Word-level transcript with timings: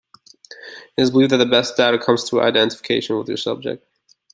It 0.97 1.03
is 1.03 1.11
believed 1.11 1.29
that 1.29 1.37
the 1.37 1.45
best 1.45 1.77
data 1.77 1.99
comes 1.99 2.27
through 2.27 2.41
identification 2.41 3.19
with 3.19 3.27
your 3.27 3.37
subject. 3.37 3.85